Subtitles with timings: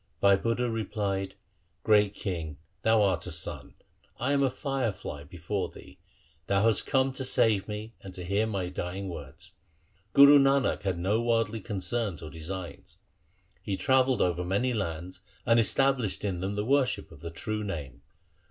[0.19, 1.35] Bhai Budha replied,'
[1.83, 3.75] Great king, thou art a sun;
[4.19, 5.99] I am a fire fly before thee.
[6.47, 9.51] Thou hast come to save me, and to hear my dying words.
[10.13, 12.97] Guru Nanak had no worldly concerns or designs.
[13.61, 18.01] He travelled over many lands, and established in them the worship of the true Name.